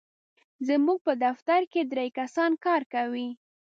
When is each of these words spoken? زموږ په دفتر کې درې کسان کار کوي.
زموږ 0.67 0.97
په 1.07 1.13
دفتر 1.25 1.61
کې 1.71 1.81
درې 1.91 2.07
کسان 2.19 2.51
کار 2.65 2.81
کوي. 2.93 3.29